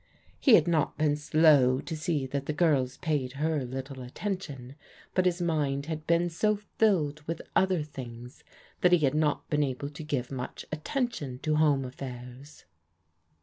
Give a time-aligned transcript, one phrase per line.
[0.39, 4.73] He had not been slow to see that the girls paid her litde attention,
[5.13, 8.43] but his mind had been so filled with other things
[8.81, 12.65] that he had not been able to give much attention to home affairs.